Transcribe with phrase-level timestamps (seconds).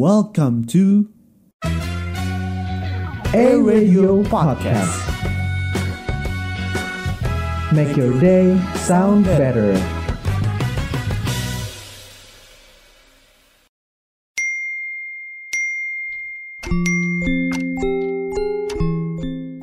[0.00, 1.12] Welcome to
[3.36, 4.96] A Radio Podcast.
[7.68, 9.76] Make your day sound better.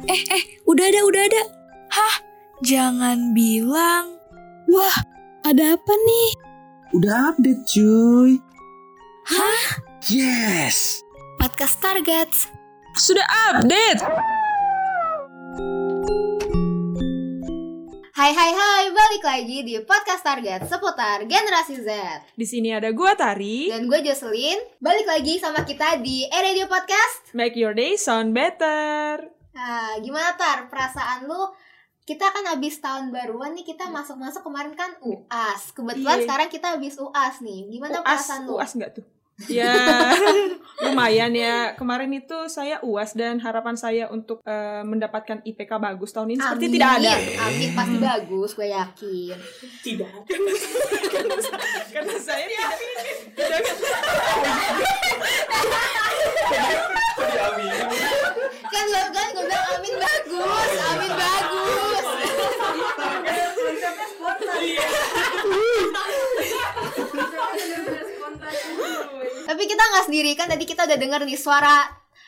[0.05, 1.43] Eh, eh, udah ada, udah ada.
[1.89, 2.15] Hah?
[2.61, 4.21] Jangan bilang.
[4.69, 5.01] Wah,
[5.41, 6.29] ada apa nih?
[6.93, 8.37] Udah update cuy
[9.25, 9.86] Hah?
[10.05, 11.01] Yes
[11.41, 12.45] Podcast Targets.
[12.93, 13.97] Sudah update.
[18.13, 21.89] Hai hai hai, balik lagi di podcast Target seputar generasi Z
[22.33, 23.73] Di sini ada gua Tari.
[23.73, 29.33] Dan gue Jocelyn, balik lagi sama kita di E-Radio Podcast Make your day sound better.
[29.53, 31.41] Nah, gimana Tar, perasaan lu?
[32.05, 36.23] Kita kan habis tahun baruan nih, kita masuk-masuk kemarin kan UAS Kebetulan Iya.
[36.23, 38.55] sekarang kita habis UAS nih, gimana Uas, perasaan lu?
[38.55, 39.16] uas nggak tuh?
[39.45, 39.69] Ya,
[40.89, 41.77] lumayan ya.
[41.77, 46.65] Kemarin itu saya uas dan harapan saya untuk eh, mendapatkan IPK bagus tahun ini seperti
[46.65, 46.73] Amin.
[46.73, 47.13] tidak ada.
[47.45, 49.37] Amin, pasti bagus, gue yakin.
[49.85, 50.11] Tidak.
[51.93, 52.71] Karena saya tidak
[53.37, 53.61] tidak
[58.67, 62.05] Kan lo kan gue bilang amin bagus, amin bagus
[69.47, 71.87] Tapi kita nggak sendiri kan tadi kita udah dengar nih suara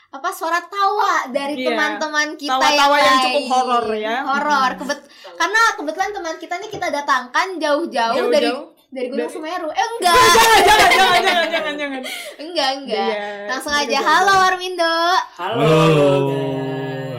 [0.10, 1.70] apa suara tawa dari Iya.
[1.70, 3.26] teman-teman kita Tawa-tawa yang lain.
[3.28, 4.16] cukup horor ya.
[4.24, 4.72] Horor.
[4.76, 5.00] Kebet
[5.36, 8.50] karena kebetulan teman kita nih kita datangkan jauh-jauh dari
[8.90, 9.70] dari Gunung Dari- Semeru.
[9.70, 10.16] Eh enggak.
[10.18, 12.02] jangan, jangan, jangan, jangan, jangan, jangan.
[12.40, 13.12] enggak, enggak.
[13.12, 13.28] Iya.
[13.46, 14.34] Langsung Udah, aja halo.
[14.40, 14.96] Warmindo.
[15.38, 16.10] Halo, Halo,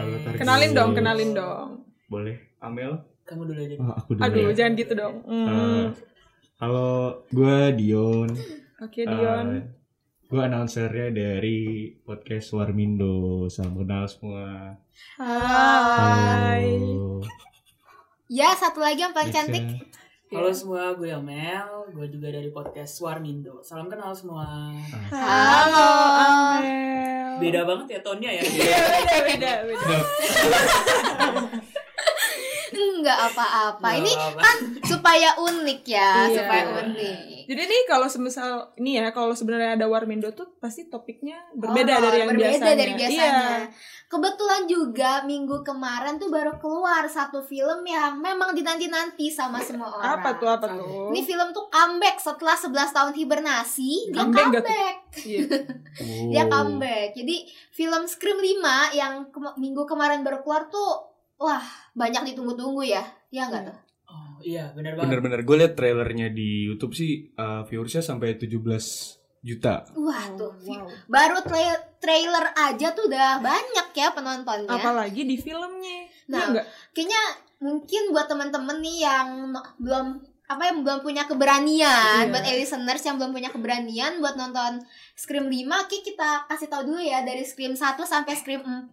[0.03, 0.17] halo.
[0.35, 1.69] Kenalin dong, kenalin dong.
[2.09, 2.97] Boleh, Amel?
[3.23, 4.55] Kamu dulu aja Oh, aku dulu Aduh, ya.
[4.57, 5.15] jangan gitu dong.
[5.23, 5.47] Hmm.
[5.47, 5.85] Eh,
[6.59, 6.91] halo,
[7.29, 8.27] gue Dion.
[8.81, 9.70] Oke, Dion.
[10.31, 13.51] Gue announcernya dari podcast Warmindo.
[13.51, 14.79] Salam kenal semua.
[15.19, 16.71] Hai.
[16.79, 17.19] Halo.
[18.31, 19.51] Ya, satu lagi yang paling Biasa.
[19.51, 19.91] cantik.
[20.31, 24.71] Halo semua, gue Amel Gue juga dari podcast Warmindo Salam kenal semua
[25.11, 25.91] Halo.
[26.63, 27.43] Amel.
[27.43, 29.99] Beda banget ya tonnya ya Iya, beda, beda, beda.
[33.01, 33.81] Enggak apa-apa.
[33.83, 36.37] Nggak Ini kan supaya unik ya, Iya.
[36.37, 37.19] supaya unik.
[37.47, 42.05] Jadi nih kalau semisal ini ya kalau sebenarnya ada Warmindo tuh pasti topiknya berbeda Horor,
[42.05, 42.77] dari yang berbeda biasanya.
[42.77, 43.27] dari biasanya.
[43.27, 43.67] Iya.
[44.07, 50.15] Kebetulan juga minggu kemarin tuh baru keluar satu film yang memang dinanti-nanti sama semua orang.
[50.17, 51.11] Apa tuh apa tuh?
[51.11, 54.55] Ini film tuh comeback setelah 11 tahun hibernasi, dia Comeback tuh?
[54.61, 54.95] comeback.
[55.21, 55.41] Iya.
[56.31, 56.49] Dia Oh.
[56.49, 57.09] comeback.
[57.13, 57.37] Jadi
[57.71, 58.63] film Scream 5
[58.93, 61.10] yang ke- minggu kemarin baru keluar tuh
[61.41, 63.03] wah, banyak ditunggu-tunggu ya.
[63.33, 63.79] Ya enggak tuh?
[64.07, 68.61] Oh iya, bener banget Bener-bener gue liat trailernya di YouTube sih uh, viewersnya sampai 17
[69.41, 69.89] juta.
[69.97, 70.53] Wah, tuh.
[70.69, 70.85] Wow.
[71.09, 74.69] Baru tra- trailer aja tuh udah banyak ya penontonnya.
[74.69, 76.11] Apalagi di filmnya.
[76.29, 76.67] Nah, Iya enggak?
[76.93, 77.23] kayaknya
[77.61, 79.29] mungkin buat temen-temen nih yang
[79.77, 80.07] belum
[80.51, 82.33] apa yang belum punya keberanian Iya.
[82.35, 84.83] buat listeners yang belum punya keberanian buat nonton
[85.21, 85.53] Scream 5
[85.85, 88.89] Ki kita kasih tahu dulu ya dari Scream 1 sampai Scream 4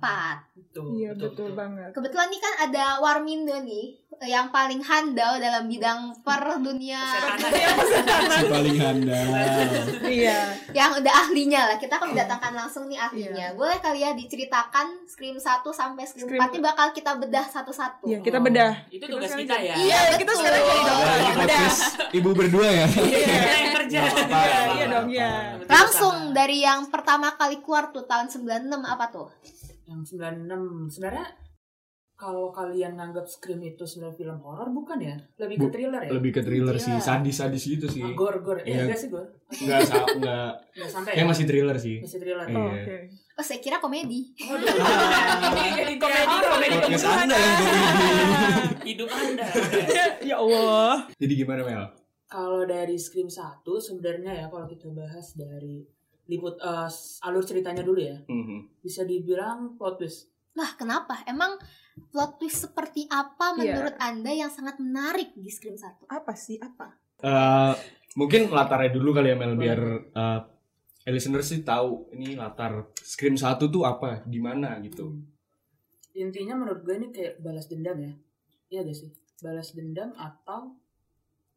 [0.54, 1.90] Betul, Iya betul, banget.
[1.90, 6.98] kebetulan nih kan ada Warmindo nih yang paling handal dalam bidang per dunia
[8.34, 9.28] Si paling handal.
[10.04, 10.52] Iya.
[10.74, 15.38] yang udah ahlinya lah kita akan mendatangkan langsung nih ahlinya boleh kali ya diceritakan Scream
[15.38, 18.74] 1 sampai Scream, Scream- 4 ini bakal kita bedah satu-satu Iya, kita bedah.
[18.90, 20.42] Itu tugas kita jadi- ya Iya, kita betul.
[20.42, 21.20] sekarang jadi dokter.
[22.12, 22.86] Ibu berdua ya.
[22.90, 24.00] Kita yang kerja.
[24.28, 25.32] Iya, iya dong, iya.
[25.64, 29.28] langsung dari yang pertama kali keluar tuh tahun 96 apa tuh
[29.86, 31.28] Yang 96 Sebenarnya
[32.18, 35.14] kalau kalian nganggap Scream itu sebenarnya film horor bukan ya?
[35.38, 36.10] Lebih ke thriller ya?
[36.18, 37.06] Lebih ke thriller sih, Iya.
[37.06, 38.02] sadis-sadis gitu sih.
[38.02, 38.66] Ah, gore gore.
[38.66, 38.90] Eh, Iya.
[38.90, 39.30] enggak sih gore.
[39.54, 40.50] Enggak, sa- enggak.
[40.74, 41.12] Enggak sampai.
[41.14, 41.30] Kayak ya?
[41.30, 41.96] masih thriller sih.
[42.02, 42.48] masih thriller.
[42.50, 42.58] Iya.
[42.58, 42.96] Oh, Oke.
[43.38, 47.22] oh saya kira komedi jadi komedi komedi Podcast pembunuhan.
[47.22, 48.26] Anda yang komedi.
[48.82, 49.46] Hidup Anda.
[50.26, 50.94] ya Allah.
[51.14, 51.84] Jadi gimana Mel?
[52.26, 55.86] Kalau dari Scream 1 sebenarnya ya kalau kita bahas dari
[56.28, 56.90] liput eh,
[57.24, 58.20] alur ceritanya dulu ya.
[58.28, 58.84] Mhm.
[58.84, 60.32] Bisa dibilang plot twist.
[60.54, 61.24] Lah kenapa?
[61.24, 61.56] Emang
[62.10, 63.74] plot twist seperti apa Iya.
[63.74, 66.06] menurut anda yang sangat menarik di Scream 1?
[66.06, 66.58] Apa sih?
[66.58, 66.94] Apa?
[67.18, 67.74] Eh,
[68.14, 69.62] mungkin latarnya dulu kali ya Mel Boleh.
[69.62, 69.82] biar
[70.14, 70.42] eh,
[71.08, 75.16] listener sih tahu ini latar Scream 1 tuh apa, di mana gitu.
[76.14, 78.14] Intinya menurut gue ini kayak balas dendam ya.
[78.68, 79.10] Iya gak sih?
[79.40, 80.74] Balas dendam atau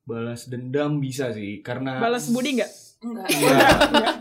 [0.01, 2.73] Balas dendam bisa sih karena Balas budi nggak?
[3.01, 3.27] Enggak?
[3.27, 3.69] Enggak.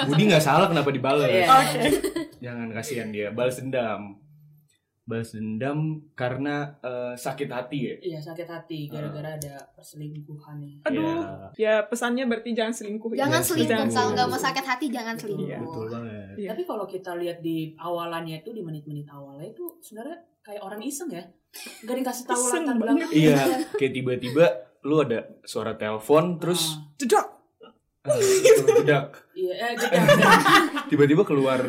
[0.05, 1.25] Budi nggak salah kenapa dibales.
[1.25, 1.45] Iya.
[1.45, 1.81] Oke.
[2.39, 4.15] Jangan kasihan dia, balas dendam.
[5.01, 5.79] balas dendam
[6.13, 7.95] karena eh, sakit hati ya.
[7.99, 10.75] Iya sakit hati gara-gara ada perselingkuhan ya.
[10.85, 11.01] Aduh.
[11.01, 11.17] Ya,
[11.57, 13.09] Ya pesannya berarti jangan selingkuh.
[13.11, 13.25] ya.
[13.25, 14.45] Jangan Iya, selingkuh jangan kalau nggak mau selingkuh.
[14.45, 15.49] sakit hati jangan Betul, selingkuh.
[15.49, 15.57] Iya.
[15.59, 16.33] betul banget.
[16.37, 16.49] Iya.
[16.53, 21.09] Tapi kalau kita lihat di awalannya itu di menit-menit awalnya itu sebenarnya kayak orang iseng
[21.09, 21.23] ya.
[21.81, 23.09] Gak dikasih tahu latar belakang.
[23.09, 23.37] Iya,
[23.73, 24.45] kayak tiba-tiba
[24.79, 27.38] lu ada suara telepon terus Jedok.
[28.05, 28.21] Eh,
[28.79, 29.07] jedak.
[29.33, 29.73] Iya, eh,
[30.91, 31.59] tiba-tiba keluar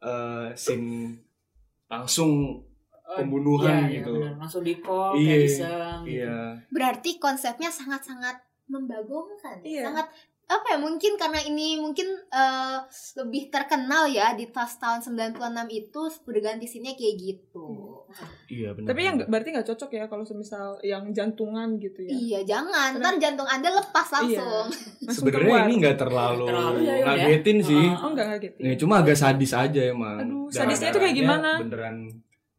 [0.00, 1.20] eh, scene
[1.86, 2.62] langsung
[3.10, 4.12] Pembunuhan Iya, iya, gitu.
[4.16, 4.34] benar.
[4.38, 5.98] Langsung di call, Iya, kayak iseng.
[6.06, 6.14] gitu.
[6.14, 6.36] iya
[6.70, 8.38] Berarti konsepnya sangat-sangat
[8.70, 9.66] membagongkan.
[9.66, 9.90] Iya.
[9.90, 10.06] Sangat
[10.50, 12.78] apa ya mungkin karena ini mungkin eh,
[13.16, 15.38] lebih terkenal ya di tas tahun 96
[15.70, 18.02] itu udah ganti scene kayak gitu.
[18.46, 22.10] iya benar Tapi yang berarti nggak cocok ya kalau semisal yang jantungan gitu ya.
[22.10, 22.90] Iya, jangan.
[22.92, 24.66] Karena- Ntar jantung Anda lepas langsung.
[24.66, 25.64] Langsung sebenarnya keluar.
[25.64, 27.04] ini nggak terlalu, Terlalu ya, Yun, ya.
[27.06, 27.94] ngagetin sih Heeh.
[27.96, 28.52] Oh enggak kaget.
[28.58, 31.50] ya cuma agak sadis aja emang Aduh, sadisnya tuh kayak gimana?
[31.56, 31.96] beneran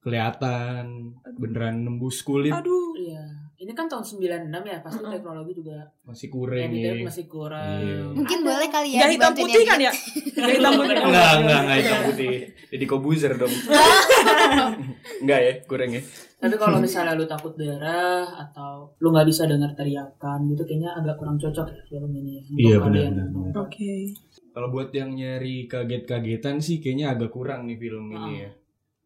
[0.02, 0.86] kelihatan
[1.34, 2.96] beneran nembus kulit Aduh.
[2.96, 3.41] Iya.
[3.72, 5.14] Ini kan tahun 96 ya, pasti Heeh.
[5.16, 7.80] teknologi juga masih kurang nih masih kurang.
[7.80, 8.04] Iya.
[8.12, 9.92] Mungkin boleh kali ya Nggak hitam putih kan ya?
[10.36, 10.96] Nggak hitam putih.
[11.00, 12.34] Enggak, enggak enggak hitam putih
[12.68, 13.54] jadi kobuzer dong
[15.24, 16.02] enggak ya kurang ya
[16.36, 21.16] Tapi kalau misalnya lu takut darah atau lu nggak bisa dengar teriakan gitu, kayaknya agak
[21.16, 22.42] kurang cocok ya film ini.
[22.44, 23.54] untuk Iya, nonton.
[23.56, 23.94] Oke.
[24.52, 28.50] kalau buat yang nyari kaget-kagetan sih kayaknya agak kurang nih film ini ya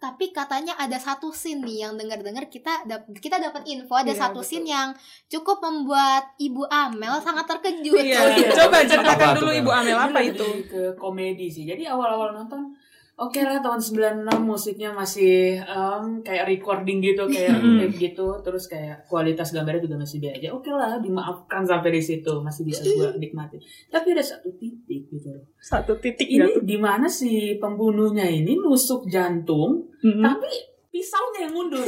[0.06, 4.22] Tapi katanya ada satu scene nih yang dengar-dengar kita dap- kita dapat info ada Iya,
[4.22, 4.48] satu betul.
[4.48, 4.90] scene yang
[5.26, 7.98] cukup membuat Ibu Amel sangat terkejut.
[7.98, 8.22] Iya.
[8.22, 8.50] Oh, iya.
[8.54, 9.50] Coba ceritakan dulu?
[9.52, 10.46] Ibu Amel apa itu?
[10.64, 11.66] ke komedi sih.
[11.66, 12.70] Jadi awal-awal nonton
[13.16, 19.08] Oke lah tahun 96 musiknya masih em, kayak recording gitu kayak tape gitu terus kayak
[19.08, 20.50] kualitas gambarnya juga masih biasa aja.
[20.52, 23.56] Oke lah dimaafkan sampai di situ masih bisa gua nikmati.
[23.88, 25.48] Tapi ada satu titik gitu loh.
[25.56, 26.28] Satu titik.
[26.28, 30.22] Ini di mana si pembunuhnya ini nusuk jantung Hmm.
[30.22, 30.52] tapi
[30.92, 31.82] pisaunya yang mundur.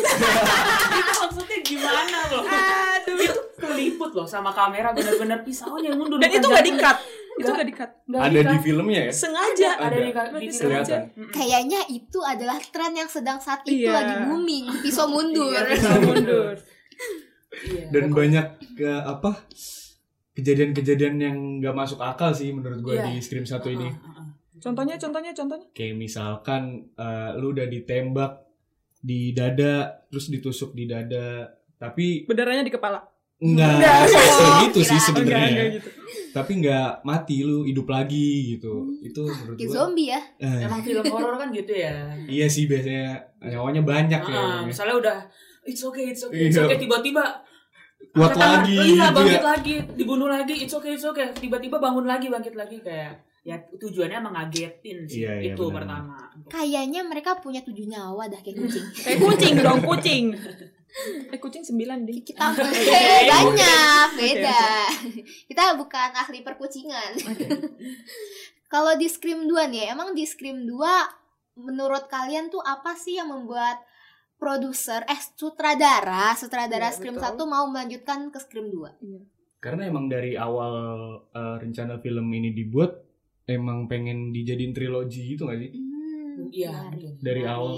[1.00, 2.44] itu maksudnya gimana loh?
[2.44, 3.20] Aduh.
[3.20, 6.18] Itu keliput loh sama kamera bener-bener pisaunya yang mundur.
[6.18, 6.98] Dan itu nggak jantung.
[7.38, 7.66] Itu Nggak.
[7.66, 7.92] di-cut.
[8.04, 9.70] Nggak ada di filmnya ya Sengaja.
[9.78, 9.98] ada, Ada.
[10.00, 10.10] di,
[10.42, 11.02] di kelihatan.
[11.30, 13.94] Kayaknya itu adalah tren yang sedang saat itu Iya.
[13.94, 15.54] lagi booming, pisau mundur.
[15.54, 16.54] Iya, Pisau mundur.
[17.50, 18.46] Iya, dan pokok- banyak
[18.76, 19.32] ke apa
[20.34, 23.06] kejadian-kejadian yang nggak masuk akal sih menurut gue Iya.
[23.08, 24.26] di Scream satu ini Uh-uh, uh-uh.
[24.58, 25.68] Contohnya, contohnya, contohnya.
[25.72, 28.42] kayak misalkan eh, lu udah ditembak
[29.00, 31.46] di dada terus ditusuk di dada
[31.76, 33.06] tapi Berdarahnya di kepala.
[33.40, 33.98] Enggak Enggak.
[34.38, 35.90] kayak gitu sih Oh, enggak, sebenarnya enggak gitu.
[36.30, 40.22] tapi nggak mati lu hidup lagi gitu itu menurut Kayak gue zombie ya.
[40.38, 41.94] eh, Emang film horor kan gitu ya.
[42.26, 43.14] iya sih biasanya
[43.44, 45.18] nyawanya banyak ya Ah, misalnya udah
[45.64, 46.48] it's okay, it's okay, Iya.
[46.48, 47.24] it's okay tiba-tiba
[48.10, 52.06] kuat lagi iya gitu bangkit ya lagi, dibunuh lagi, it's okay, it's okay, tiba-tiba bangun
[52.06, 55.82] lagi, bangkit lagi kayak ya tujuannya emang ngagetin sih Iya, iya, itu benar.
[55.82, 56.16] pertama.
[56.46, 58.86] Kayaknya mereka punya tujuh nyawa dah kayak kucing.
[59.00, 60.24] Kayak kucing dong, kucing.
[61.28, 62.20] Eh, kucing sembilan deh.
[62.22, 62.52] Kita
[62.98, 64.64] eh, banyak, beda.
[65.46, 67.12] Kita bukan ahli perkucingan.
[68.74, 73.32] Kalau di Scream 2 nih, emang di Scream 2 menurut kalian tuh apa sih yang
[73.32, 73.80] membuat
[74.36, 77.48] produser eh sutradara, sutradara Iya, Scream betul.
[77.48, 79.34] 1 mau melanjutkan ke Scream 2?
[79.58, 80.78] karena emang dari awal
[81.34, 82.94] eh, rencana film ini dibuat
[83.44, 86.94] emang pengen dijadiin trilogi gitu gak sih Hmm, Iya.
[87.18, 87.74] Dari awal.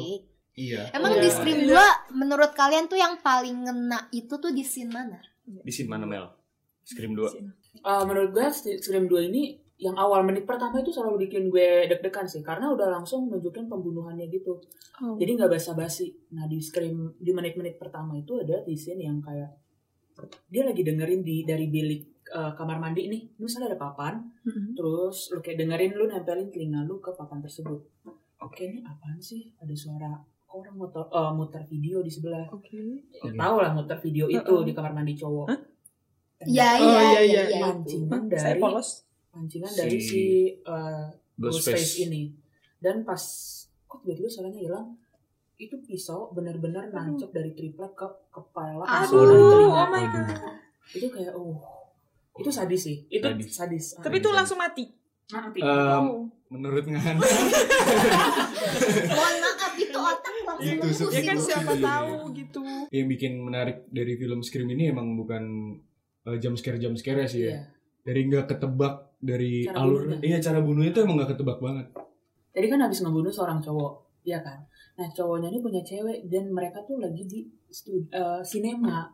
[0.60, 1.24] Iya Emang Iya.
[1.24, 5.16] di Scream 2 menurut kalian tuh yang paling ngena itu tuh di scene mana?
[5.48, 6.28] di scene mana Mel
[6.84, 8.44] Scream 2 Uh, menurut gue
[8.76, 12.92] Scream 2 ini yang awal menit pertama itu selalu bikin gue deg-degan sih karena udah
[12.92, 14.60] langsung nunjukin pembunuhannya gitu.
[15.00, 15.16] Oh.
[15.16, 16.12] Jadi nggak basa-basi.
[16.36, 19.54] Nah di Scream di menit-menit pertama itu ada di scene yang kayak
[20.52, 23.22] dia lagi dengerin di dari bilik uh, kamar mandi nih.
[23.40, 24.76] Misalnya ada papan, Mm-mm.
[24.76, 27.80] terus lu kayak dengerin lu nempelin telinga lu ke papan tersebut.
[28.44, 29.56] Oke ini apaan sih?
[29.56, 30.12] Ada suara
[30.50, 32.50] kok orang muter, uh, muter video di sebelah.
[32.50, 33.06] Oke.
[33.14, 33.38] Ya, Oke.
[33.38, 34.66] Tahu lah muter video itu Uh-uh.
[34.66, 35.46] di kamar mandi cowok.
[35.46, 35.60] Hah?
[36.42, 37.42] Iya, Oh, iya, iya, iya, iya.
[37.46, 37.46] iya.
[37.46, 37.62] itu.
[37.62, 38.90] Pancingan Saya dari polos.
[39.30, 40.22] pancingan Si dari si
[40.66, 41.06] uh,
[41.38, 42.34] Ghostface Ghostface ini.
[42.76, 43.22] Dan pas
[43.86, 44.88] kok tiba-tiba suaranya hilang,
[45.56, 49.76] itu pisau benar-benar nancep dari triplek ke kepala dari Aduh, telinga.
[49.76, 50.28] oh my god.
[50.90, 51.62] Itu kayak oh
[52.34, 52.98] itu sadis sih.
[53.08, 53.48] Itu Sadis.
[53.52, 53.86] sadis.
[54.00, 54.88] Tapi itu langsung mati.
[55.30, 55.60] mati.
[55.60, 55.68] Em,
[56.02, 56.26] Oh.
[56.50, 57.20] menurut Ngan
[59.10, 59.58] Mohon maaf
[60.61, 61.83] itu otak langsung Itu Ya kan siapa Iya.
[61.85, 62.61] tahu gitu.
[62.89, 65.44] yang bikin menarik dari film Scream ini emang bukan
[66.23, 67.59] uh, jump scare jump scare sih ya Iya.
[68.01, 70.19] dari nggak ketebak dari Cara alur bunuhnya.
[70.21, 71.87] iya cara bunuhnya itu emang nggak ketebak banget
[72.49, 74.57] Jadi kan habis ngebunuh seorang cowok, ya kan?
[74.95, 77.45] Nah cowoknya ini punya cewek dan mereka tuh lagi di
[78.09, 79.06] eh, sinema,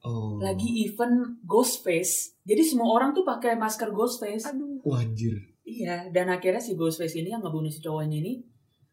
[0.00, 2.38] oh lagi event Ghostface.
[2.40, 4.48] Jadi semua orang tuh pakai masker Ghostface.
[4.48, 4.80] Aduh.
[4.82, 8.38] Wah, anjir Iya, dan akhirnya si Ghostface ini yang ngebunuh si cowoknya ini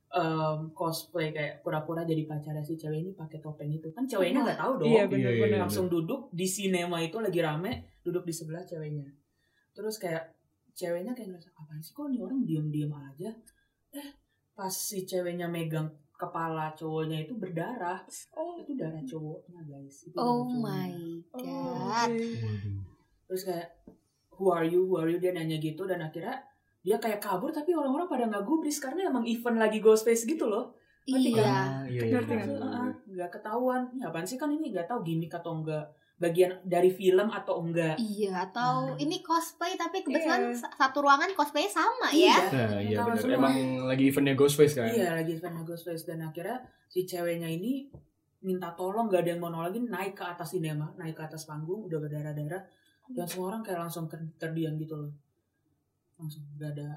[0.10, 4.58] em, cosplay kayak pura-pura jadi pacarnya si cewek ini pakai topeng itu kan ceweknya nggak
[4.58, 5.50] tahu dong Iya Iya, iya, benar-benar.
[5.50, 5.62] iya.
[5.62, 9.04] langsung duduk di sinema itu lagi rame duduk di sebelah ceweknya
[9.72, 10.32] terus kayak
[10.72, 13.30] ceweknya kayak ngerasa apaan sih kok nih orang diem-diem aja
[13.92, 14.10] eh
[14.54, 18.02] pas si ceweknya megang kepala cowoknya itu berdarah
[18.34, 20.58] Oh, itu darah cowoknya guys itu Oh cowoknya.
[20.58, 20.92] my
[21.30, 22.10] oh, god.
[22.10, 22.18] oke.
[22.18, 22.82] Waduh.
[23.28, 23.68] terus kayak
[24.32, 26.42] who are you who are you dia nanya gitu dan akhirnya
[26.88, 30.72] dia kayak kabur tapi orang-orang pada nggak gubris karena emang event lagi Ghostface gitu loh
[31.04, 31.20] kan?
[31.20, 31.44] Iya.
[31.44, 32.56] Ah, iya, iya, Ngerti, iya, iya.
[32.58, 35.84] Heeh, nggak ketahuan ini apaan sih kan ini nggak tahu gimmick atau enggak
[36.18, 39.00] bagian dari film atau enggak Iya, atau Hmm.
[39.00, 40.56] ini cosplay tapi kebetulan Iya.
[40.58, 42.40] sa- satu ruangan cosplaynya sama ya.
[42.50, 43.16] Nah, iya benar.
[43.18, 43.36] semua.
[43.38, 44.88] Emang lagi eventnya Ghostface kan?
[44.88, 47.92] Iya lagi event Ghostface dan akhirnya si ceweknya ini
[48.40, 51.84] minta tolong gak ada yang mau nolongin naik ke atas sinema naik ke atas panggung
[51.84, 52.64] udah berdarah-darah
[53.10, 55.12] dan semua orang kayak langsung ter- terdiam gitu loh
[56.18, 56.90] langsung gak ada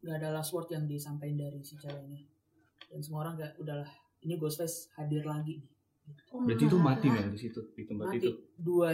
[0.00, 2.20] gak ada last word yang disampaikan dari si ceweknya
[2.86, 3.88] dan semua orang kayak udahlah
[4.20, 5.72] ini Ghostface hadir lagi nih
[6.28, 8.30] Berarti itu mati nggak di situ di tempat mati itu?
[8.54, 8.92] dua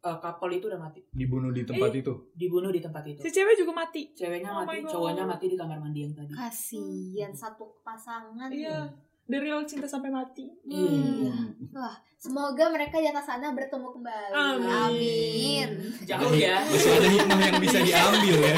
[0.00, 2.12] uh, couple itu udah mati Dibunuh di tempat itu.
[2.32, 4.16] dibunuh di tempat itu Si cewek juga mati.
[4.16, 8.48] ceweknya Oh mati cowoknya mati di kamar mandi yang tadi Kasihan satu pasangan.
[8.48, 8.88] Iya.
[9.26, 10.46] The real cinta sampai mati.
[10.62, 10.86] Iya.
[10.86, 11.50] Hmm.
[11.72, 14.32] Wah, semoga mereka di atas sana bertemu kembali.
[14.32, 14.70] Amin.
[14.70, 15.68] Amin.
[16.00, 18.56] jauh ya Masih ada hikmah yang bisa diambil ya.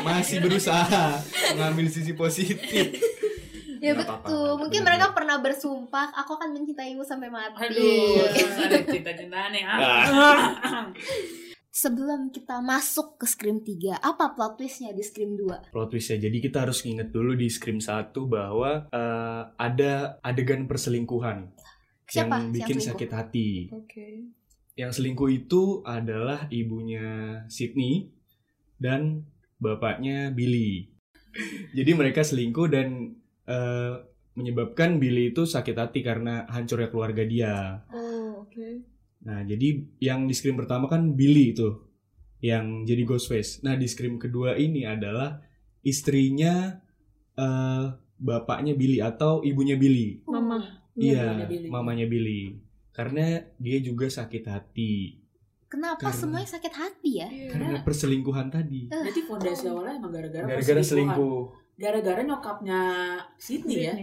[0.00, 1.20] Masih berusaha
[1.52, 2.96] mengambil sisi positif.
[3.78, 4.50] Ya Nggak apa-apa, betul.
[4.58, 5.08] Mungkin benar-benar.
[5.08, 7.60] mereka pernah bersumpah, aku akan mencintaimu sampai mati.
[7.62, 8.24] aduh
[8.58, 10.84] ada cinta-cintaan ya Ah.
[11.70, 15.70] Sebelum kita masuk ke Scream 3, apa plot twistnya di Scream 2?
[15.70, 16.18] Plot twist ya.
[16.18, 21.54] Jadi kita harus nginget dulu di Scream 1 bahwa eh, ada adegan perselingkuhan
[22.10, 22.90] Siapa yang bikin selingkuh?
[22.90, 23.50] sakit hati.
[23.70, 24.06] Oke.
[24.74, 28.10] Yang selingkuh itu adalah ibunya Sydney
[28.82, 29.30] dan
[29.62, 30.90] bapaknya Billy.
[31.78, 33.14] Jadi mereka selingkuh dan
[33.46, 33.94] eh,
[34.34, 37.86] menyebabkan Billy itu sakit hati karena hancurnya keluarga dia.
[37.94, 38.09] Oh.
[39.20, 39.68] Nah, jadi
[40.00, 41.68] yang di scream pertama kan Billy itu
[42.40, 43.60] yang jadi Ghostface.
[43.60, 45.40] Nah, di scream kedua ini adalah
[45.82, 46.80] istrinya
[47.34, 47.84] eh
[48.16, 50.20] bapaknya Billy atau ibunya Billy.
[50.24, 50.60] Mama.
[50.92, 51.68] Iya, mamanya Billy.
[51.68, 52.42] mamanya Billy.
[52.92, 53.24] Karena
[53.56, 55.20] dia juga sakit hati
[55.70, 57.28] Kenapa Karena- semuanya sakit hati ya?
[57.30, 57.48] Iya.
[57.54, 58.90] karena perselingkuhan tadi.
[58.90, 61.14] Berarti fondasi awalnya emang gara-gara Gara-gara perselingkuhan.
[61.14, 61.40] selingkuh.
[61.78, 62.80] Gara-gara nyokapnya
[63.38, 63.94] Sydney ya.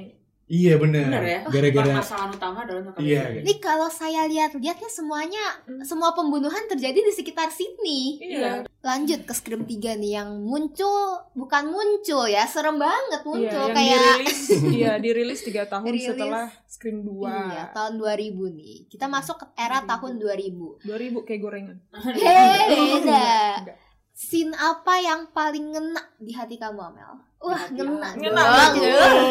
[0.48, 1.12] Iya benar.
[1.12, 1.40] Benar ya?
[1.46, 3.22] Gara-gara Masalah utama adalah nyokapnya Iya.
[3.44, 5.84] Ini kalau saya lihat-lihatnya semuanya Hmm.
[5.84, 8.16] semua pembunuhan terjadi di sekitar Sydney.
[8.24, 8.64] Iya.
[8.80, 13.76] Lanjut ke Scream 3 nih yang muncul bukan muncul ya, serem banget Iya, muncul yang
[13.76, 14.40] kayak dirilis,
[14.80, 16.08] iya dirilis tiga tahun Dirilis.
[16.10, 18.76] setelah Scream 2 Iya, tahun 2000 nih.
[18.88, 20.80] Kita masuk ke era tahun 2000.
[20.80, 21.78] 2000 kayak gorengan.
[22.24, 22.72] Hei,
[23.04, 23.28] beda.
[23.60, 23.78] Enggak.
[24.16, 27.20] Scene apa yang paling ngena di hati kamu, Amel?
[27.38, 28.16] Wah, ngena.
[28.16, 28.44] Ngena.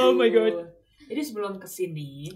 [0.04, 0.75] Oh my God.
[1.06, 2.28] Jadi sebelum ke sini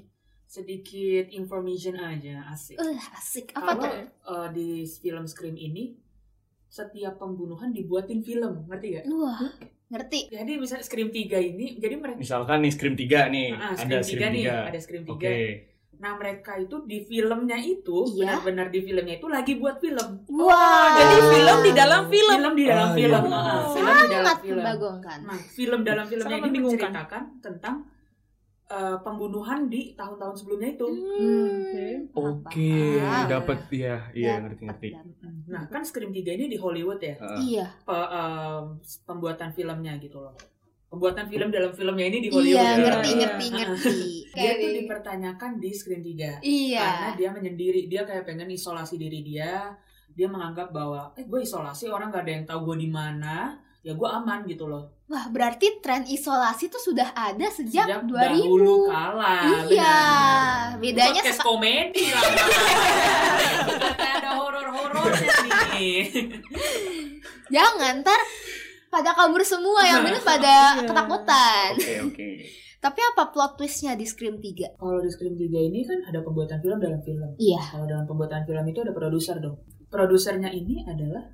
[0.45, 2.75] sedikit information aja asik.
[2.75, 3.51] Uh, asik.
[3.53, 3.95] Apa Kalau tuh?
[4.03, 5.95] eh, di film Scream ini
[6.67, 9.05] setiap pembunuhan dibuatin film, ngerti gak?
[9.09, 9.43] Wah,
[9.89, 10.27] ngerti.
[10.29, 13.99] Jadi misalnya Scream 3 ini, jadi mereka misalkan nih scream 3 nih, Ah, ada Scream
[13.99, 14.55] 3 scream nih, 3.
[14.65, 15.11] ada Scream 3.
[15.13, 15.39] Oke.
[16.01, 18.39] Nah mereka itu di filmnya itu Iya.
[18.41, 20.09] benar-benar di filmnya itu lagi buat film.
[20.33, 22.33] Wah, Jadi film di dalam film.
[22.33, 23.23] Film di dalam Ah, film.
[23.23, 23.37] iya.
[23.37, 24.63] Ah, film di dalam sangat film.
[25.21, 27.75] Nah, film dalam filmnya Sangat ini menceritakan tentang
[28.71, 30.87] eh, pembunuhan di tahun-tahun sebelumnya itu.
[30.87, 32.15] Hmm, Oke.
[32.15, 32.73] Oke,
[33.03, 33.27] paham.
[33.29, 34.89] dapat ya, iya ngerti-ngerti.
[34.93, 35.33] dapat.
[35.45, 37.39] Nah, kan Scream 3 ini di Hollywood ya, Heeh.
[37.51, 38.65] Iya, pe- em,
[39.03, 40.35] pembuatan filmnya gitu loh.
[40.87, 42.55] Pembuatan film dalam filmnya ini di Hollywood.
[42.57, 42.79] iya, ya.
[42.81, 43.29] ngerti, Iya.
[44.39, 46.39] Dia tuh di- dipertanyakan di Scream 3.
[46.41, 46.83] Iya.
[46.83, 49.75] Karena dia menyendiri, dia kayak pengen isolasi diri dia.
[50.11, 53.93] Dia menganggap bahwa, eh gue isolasi, orang gak ada yang tahu gue di mana, ya
[53.93, 54.93] gue aman gitu loh.
[55.07, 58.15] Wah, berarti tren isolasi tuh sudah ada sejak, Sejak 2000.
[58.39, 59.35] dahulu kala.
[59.67, 59.99] Iya,
[60.71, 60.79] benar.
[60.79, 62.23] bedanya podcast komedi lah.
[63.81, 65.35] Kata ada horor-horornya
[65.75, 66.03] nih.
[67.49, 68.21] Jangan ntar
[68.87, 70.87] pada kabur semua yang bener pada Iya.
[70.87, 71.71] ketakutan.
[71.75, 72.29] Oke, oke.
[72.81, 74.73] Tapi apa plot twistnya di Scream 3?
[74.75, 77.29] Kalau di Scream 3 ini kan ada pembuatan film dalam film.
[77.37, 77.61] Iya.
[77.67, 79.59] Kalau dalam pembuatan film itu ada produser dong.
[79.87, 81.29] Produsernya ini adalah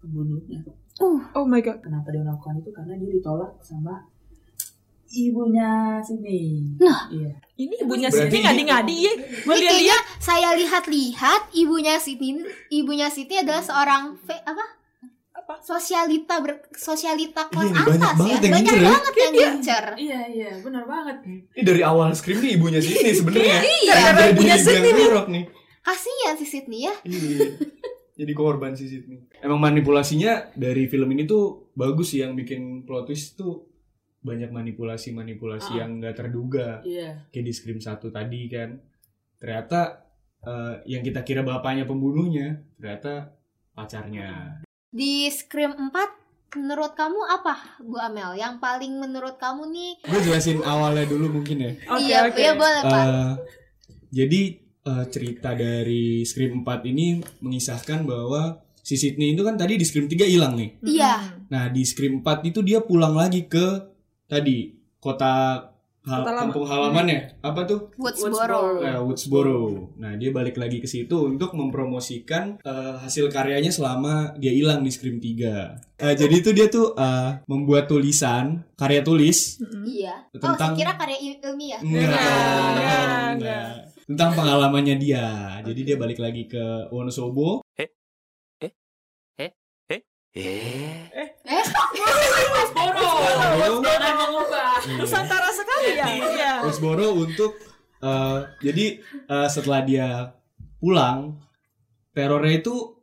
[0.00, 0.64] pembunuhnya.
[1.00, 1.80] Oh my god.
[1.80, 2.70] Kenapa dia melakukan itu?
[2.70, 4.06] Karena dia ditolak sama
[5.10, 5.70] ibunya
[6.00, 6.74] sini.
[6.76, 7.06] Nah.
[7.08, 7.30] iya.
[7.54, 9.12] Ini ibunya Berarti Siti ngadi-ngadi ya.
[9.42, 12.34] Gue Ini lihat kayaknya saya lihat-lihat ibunya Siti
[12.68, 14.64] ibunya Siti adalah seorang fe- apa?
[15.34, 15.54] Apa?
[15.60, 18.42] Sosialita ber, sosialita kelas Iya, banyak atas banget ya.
[18.42, 18.82] yang Banyak ya.
[18.88, 19.84] banget yang ngincer.
[19.94, 21.16] Iya iya benar banget.
[21.52, 23.58] Ini dari awal scream nih ibunya Sydney sebenarnya.
[23.62, 23.92] Iya.
[23.92, 24.92] Gara-gara Jadi ibunya ibu Sydney
[25.30, 25.44] nih.
[25.84, 26.94] Kasihan si Sydney ya.
[27.02, 27.38] Iya.
[28.14, 29.26] Jadi korban si Sydney.
[29.36, 33.66] Emang manipulasinya dari film ini tuh bagus sih yang bikin plot twist tuh
[34.20, 35.78] banyak manipulasi-manipulasi Ah.
[35.80, 37.28] yang nggak terduga Iya.
[37.28, 38.80] kayak di Scream 1 tadi kan
[39.36, 40.00] ternyata
[40.40, 43.32] eh, yang kita kira bapaknya pembunuhnya ternyata
[43.74, 45.92] pacarnya Di Scream 4
[46.54, 48.32] menurut kamu apa Bu Amel?
[48.34, 52.38] Yang paling menurut kamu nih gue jelasin awalnya dulu mungkin ya Oke, Iya, oke.
[52.38, 53.04] iya boleh Pak.
[53.04, 53.32] Eh,
[54.14, 54.40] jadi
[54.84, 57.06] eh, cerita dari Scream 4 ini
[57.40, 58.42] mengisahkan bahwa
[58.76, 60.70] si Sydney itu kan tadi di Scream 3 hilang nih.
[60.80, 61.14] Iya.
[61.46, 63.80] Nah, di Scream 4 itu dia pulang lagi ke
[64.24, 65.32] tadi kota,
[66.02, 66.42] hal- Kota lama.
[66.42, 67.40] kampung halamannya.
[67.40, 67.92] Apa tuh?
[67.96, 68.80] Woodsboro.
[68.80, 69.60] Eh, Woodsboro.
[69.96, 74.90] Nah, dia balik lagi ke situ untuk mempromosikan eh, hasil karyanya selama dia hilang di
[74.90, 75.80] Scream 3.
[75.96, 79.60] Eh, jadi itu dia tuh eh, membuat tulisan, karya tulis.
[79.82, 80.28] Iya.
[80.30, 81.80] Oh, Tentang- saya kira karya il- ilmiah.
[81.80, 82.20] Enggak, Enggak,
[82.68, 83.32] enggak.
[83.32, 83.72] enggak.
[84.04, 85.58] Tentang pengalamannya dia.
[85.64, 87.64] Jadi dia balik lagi ke Wonosobo.
[87.78, 87.90] Eh,
[92.74, 93.80] Boro.
[93.80, 94.72] Jangan mengubah.
[94.84, 94.98] Iya.
[95.00, 96.06] Nusantara sekali ya.
[96.10, 96.52] Iya.
[96.66, 97.52] Wonosobo untuk
[98.04, 98.84] eh, jadi
[99.30, 100.08] eh, setelah dia
[100.82, 101.40] pulang
[102.12, 103.00] terornya itu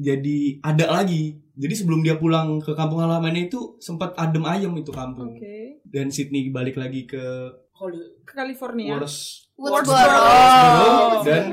[0.00, 1.36] jadi ada lagi.
[1.60, 5.36] Jadi sebelum dia pulang ke kampung halamannya itu sempat adem ayem itu kampung.
[5.36, 5.84] Oke.
[5.84, 7.52] Dan Sydney balik lagi ke
[8.22, 8.92] Ke California.
[8.94, 9.92] Wars Woodsboro.
[9.92, 11.20] Woodsboro.
[11.22, 11.44] Dan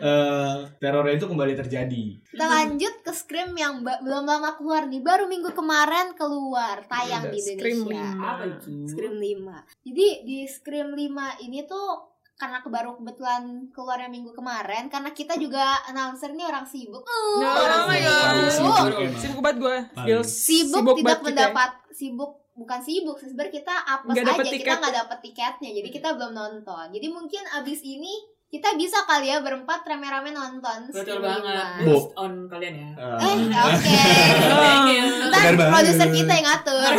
[0.00, 2.04] eh, terornya itu kembali terjadi.
[2.22, 5.00] Kita lanjut ke Scream yang ba- belum lama keluar nih.
[5.00, 8.08] Baru minggu kemarin keluar tayang di Scream Indonesia.
[8.08, 8.24] lima.
[8.26, 8.72] Apa itu?
[8.86, 9.84] Scream 5.
[9.84, 15.80] Jadi di Scream 5 ini tuh karena kebaru kebetulan keluarnya minggu kemarin karena kita juga
[15.84, 17.00] announcer ini orang sibuk.
[17.00, 18.12] Uh, No, orang oh my God.
[18.22, 18.76] Paling sibuk.
[18.76, 19.16] sibuk emang.
[19.16, 19.76] Sibuk banget gue.
[20.20, 21.32] Sibuk, sibuk tidak banget kita ya.
[21.48, 24.76] mendapat sibuk bukan sibuk sih sebenarnya kita apes Nggak aja dapet kita tiket.
[24.80, 28.12] nggak dapet tiketnya jadi kita belum nonton jadi mungkin abis ini
[28.48, 31.84] kita bisa kali ya berempat rame-rame nonton Betul banget.
[31.84, 31.84] 5.
[31.84, 31.92] Bu.
[31.92, 32.90] Based on kalian ya.
[32.96, 33.96] Eh, eh oke
[34.56, 35.04] Thank you.
[35.28, 36.90] Ntar produser kita yang ngatur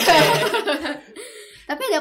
[1.67, 1.99] tapi ada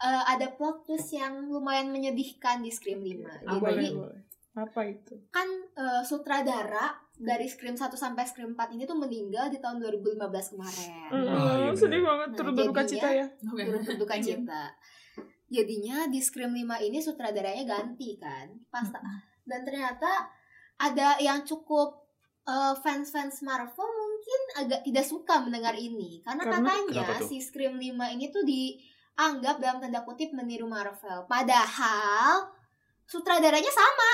[0.00, 3.92] eh, ada plot twist yang lumayan menyedihkan di Scream 5 Apa jadi?
[3.94, 4.20] Boleh.
[4.50, 5.14] Apa itu?
[5.30, 5.46] kan
[5.78, 10.16] eh, sutradara dari Scream 1 sampai Scream 4 ini tuh meninggal di tahun 2015
[10.56, 12.28] kemarin Ah, iya sedih banget.
[12.32, 13.26] Nah, Turut berduka cita ya.
[13.44, 14.62] Turut berduka cita.
[15.50, 18.48] Jadinya di Scream 5 ini sutradaranya ganti kan.
[18.72, 18.88] Pas
[19.44, 20.30] dan ternyata
[20.80, 22.08] ada yang cukup
[22.48, 26.72] eh, fans-fans Marvel mungkin agak tidak suka mendengar ini karena, Karena?
[26.88, 28.44] katanya si Scream 5 ini tuh
[29.20, 31.28] dianggap dalam tanda kutip meniru Marvel.
[31.28, 32.48] Padahal
[33.04, 34.10] sutradaranya sama.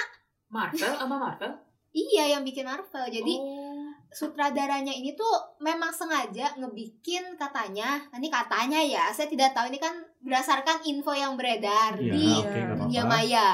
[0.50, 1.54] Marvel sama Marvel.
[1.94, 3.06] Iya yang bikin Marvel.
[3.06, 3.86] Jadi Oh.
[4.10, 5.30] sutradaranya ini tuh
[5.62, 11.38] memang sengaja ngebikin katanya, ini katanya ya, saya tidak tahu ini kan berdasarkan info yang
[11.38, 13.50] beredar Iya, di nggak dunia maya.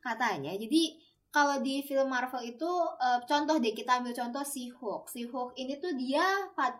[0.00, 0.96] Katanya, jadi
[1.36, 5.04] kalau di film Marvel itu eh, contoh deh kita ambil contoh si Hulk.
[5.06, 6.24] Si Hulk ini tuh dia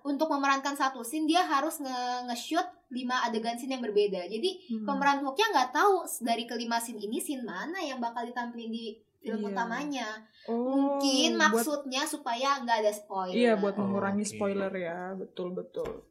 [0.02, 4.24] untuk memerankan satu scene dia harus nge- nge-shoot lima adegan scene yang berbeda.
[4.24, 4.88] Jadi Hmm.
[4.88, 8.86] pemeran Hulknya nggak tahu dari kelima scene ini scene mana yang bakal ditampilin di
[9.18, 9.48] film Iya.
[9.50, 10.08] utamanya.
[10.46, 13.34] Oh, Mungkin buat- maksudnya supaya nggak ada spoiler.
[13.34, 14.32] Iya, buat Oh, mengurangi oke.
[14.32, 15.12] spoiler ya.
[15.14, 16.08] Betul, betul.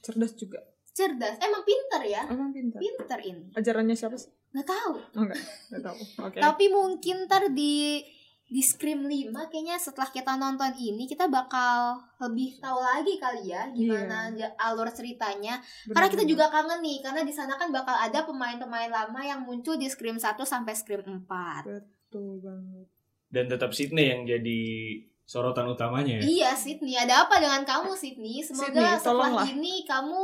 [0.00, 0.64] Cerdas juga.
[0.92, 1.36] Cerdas.
[1.38, 2.78] Emang pinter ya, Emang pintar.
[2.78, 3.48] pinter ini.
[3.52, 4.28] Ajarannya siapa sih?
[4.52, 4.94] Nggak tahu.
[4.94, 5.40] Oh, enggak.
[5.68, 5.98] Enggak tahu.
[6.22, 6.38] Oke.
[6.38, 8.04] Tapi mungkin ntar di
[8.44, 13.64] di Scream 5 kayaknya setelah kita nonton ini kita bakal lebih tahu lagi kali ya
[13.72, 15.56] gimana ja- alur ceritanya.
[15.86, 19.80] Karena kita juga kangen nih karena di sana kan bakal ada pemain-pemain lama yang muncul
[19.80, 21.64] di Scream 1 sampai Scream 4.
[21.64, 22.86] betul banget.
[23.32, 24.60] Dan tetap Sydney yang jadi
[25.24, 26.22] sorotan utamanya ya.
[26.22, 28.44] Iya Sydney, ada apa dengan kamu Sydney?
[28.44, 30.20] Semoga Sydney, setelah ini kamu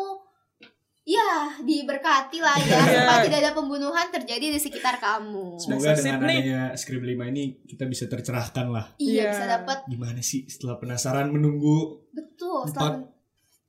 [1.08, 3.00] ya diberkati lah ya Iya.
[3.00, 5.56] supaya tidak ada pembunuhan terjadi di sekitar kamu.
[5.56, 8.92] Semoga dengan adanya Scream 5 ini kita bisa tercerahkan lah.
[8.94, 9.28] Iya, Iya.
[9.30, 12.62] bisa dapat Gimana sih setelah penasaran menunggu betul.
[12.62, 12.68] Empat.
[12.68, 12.92] Setelah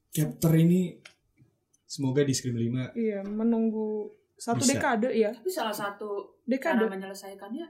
[0.10, 0.99] chapter ini
[1.82, 4.75] semoga di Scream 5 Iya, menunggu satu Bisa.
[4.75, 5.32] dekade ya.
[5.32, 6.10] Tapi salah satu
[6.41, 6.86] cara Dekade.
[6.88, 7.65] menyelesaikannya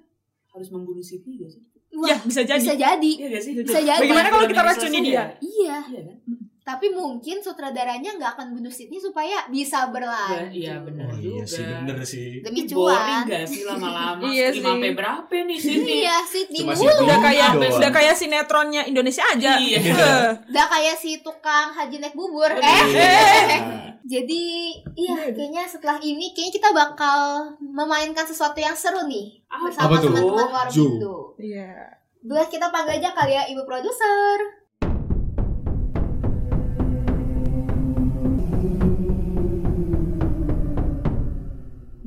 [0.49, 1.61] harus membunuh Sydney gak sih?
[1.91, 2.57] Wah, Ya, bisa jadi.
[2.59, 3.11] bisa jadi.
[3.15, 3.51] Iya gak sih?
[3.55, 4.01] Bisa jadi.
[4.01, 5.13] Bagaimana kalau kita racuni dia?
[5.13, 5.25] ya?
[5.39, 6.17] Iya, Iya kan?
[6.61, 10.51] Tapi mungkin sutradaranya nggak akan bunuh Sydney supaya bisa berlanjut.
[10.51, 11.49] Iya benar Oh iya juga.
[11.49, 13.23] sih bener sih Demi Ini boring cuan.
[13.25, 14.21] gak sih lama-lama?
[14.29, 14.63] Iya Scream sih.
[14.63, 15.95] sampai berapa nih Sydney?
[15.99, 16.83] Iya, Sydney Cuma mulu.
[16.83, 17.03] Sydney.
[17.03, 19.51] Udah kayak udah kayak sinetronnya Indonesia aja.
[19.57, 19.79] Iya.
[19.79, 22.49] Eh, Udah kayak si tukang haji naik bubur.
[22.49, 22.61] Aduh.
[22.61, 23.57] Eh, Iya.
[24.01, 24.43] jadi
[24.95, 27.19] iya kayaknya setelah ini kayaknya kita bakal
[27.59, 30.07] memainkan sesuatu yang seru nih bersama Apa tuh?
[30.07, 30.47] teman-teman.
[30.47, 31.17] Warmindo.
[31.35, 31.97] Iya.
[32.19, 34.58] Boleh kita panggil aja kali ya Ibu Produser.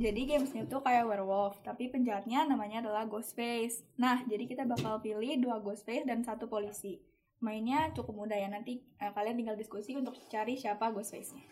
[0.03, 3.87] Jadi gamesnya tuh kayak werewolf, tapi penjahatnya namanya adalah Ghostface.
[3.95, 6.99] Nah, jadi kita bakal pilih dua Ghostface dan satu polisi.
[7.38, 11.47] Mainnya cukup mudah ya, nanti eh, kalian tinggal diskusi untuk cari siapa Ghostface-nya.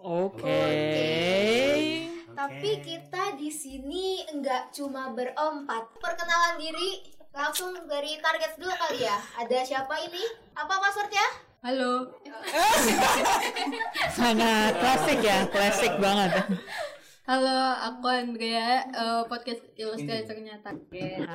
[0.00, 0.48] Oke.
[3.36, 5.92] di sini nggak cuma berempat.
[6.00, 7.04] Perkenalan diri
[7.36, 9.20] langsung dari target dulu kali ya.
[9.44, 10.24] Ada siapa ini?
[10.56, 11.26] Apa passwordnya?
[11.60, 12.16] Halo.
[14.16, 16.48] Sangat klasik ya, klasik banget.
[17.28, 21.28] Halo, aku Andrea, eh, podcast Illustrator-nya Target.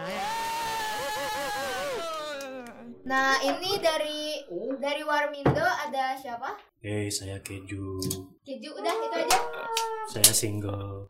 [3.05, 4.41] Nah ini dari
[4.81, 6.57] dari Warmindo ada siapa?
[6.81, 8.01] Hey, saya Keju.
[8.41, 9.39] Keju udah itu aja.
[10.09, 11.05] Saya single.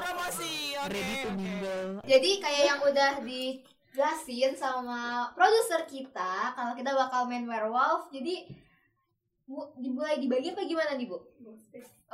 [0.00, 2.00] Promosi, Ready to mingle.
[2.08, 8.08] Jadi kayak yang udah dijelasin sama produser kita kalau kita bakal main werewolf.
[8.08, 8.64] Jadi
[9.44, 11.20] Bu, dimulai dibagi apa gimana nih Bu?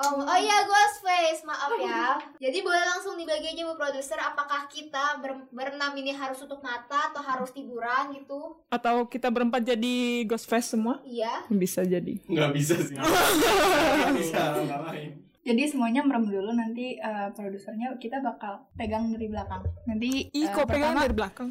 [0.00, 2.16] Oh, oh iya Ghostface, maaf ya.
[2.40, 7.12] Jadi boleh langsung dibagi aja Bu produser apakah kita ber- berenam ini harus tutup mata
[7.12, 8.56] atau harus tiduran gitu?
[8.72, 11.04] Atau kita berempat jadi ghost face semua?
[11.04, 11.44] Iya.
[11.52, 12.16] Bisa jadi.
[12.24, 12.96] Nggak bisa sih.
[14.00, 15.10] Nggak bisa nggak main.
[15.40, 19.64] Jadi semuanya merem dulu nanti eh, produsernya kita bakal pegang dari belakang.
[19.84, 21.48] Nanti Ih, kok pegang pertama, dari belakang?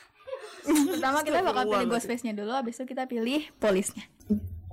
[0.96, 4.04] pertama kita bakal pilih ghost face-nya dulu, habis itu kita pilih polisnya.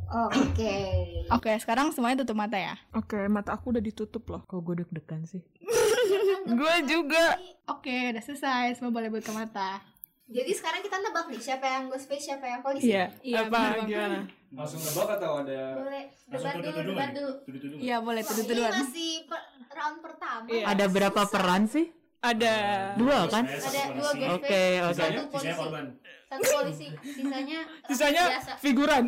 [0.08, 0.76] Oh, Oke.
[1.36, 2.76] Oke, sekarang semuanya tutup mata ya.
[2.92, 4.42] Oke, mata aku udah ditutup loh.
[4.44, 5.44] Kok gue deg-degan sih?
[6.48, 7.36] Gue juga.
[7.68, 8.80] Oke, udah selesai.
[8.80, 9.84] Semua boleh buka mata.
[10.28, 12.92] Jadi sekarang kita nebak nih siapa yang Ghostface, siapa yang polisi.
[12.92, 13.12] Iya.
[13.20, 14.20] Iya, Apa bener gimana?
[14.50, 17.32] Langsung nebak atau ada Boleh debat dulu, debat dulu.
[17.78, 18.72] Iya, boleh tuduh-tuduhan.
[18.72, 20.48] Ini masih per- round pertama.
[20.48, 20.64] Iya.
[20.68, 21.32] Ada berapa Susah.
[21.32, 21.86] peran sih?
[22.18, 22.54] Ada
[22.96, 23.44] Dua kan?
[23.46, 23.60] Ada
[23.92, 24.10] dua.
[24.10, 25.06] Ghostface, Oke, oke.
[25.30, 25.86] sisanya korban.
[26.28, 28.52] Satu polisi, sisanya Sisanya biasa.
[28.60, 29.04] figuran.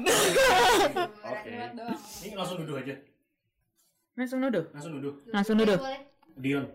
[1.35, 1.51] Oke.
[2.23, 2.95] Ini langsung duduk aja.
[4.15, 4.65] Langsung nuduh.
[4.71, 5.15] Langsung duduk.
[5.35, 5.75] Langsung nuduh.
[5.79, 6.01] Boleh.
[6.39, 6.65] Dion.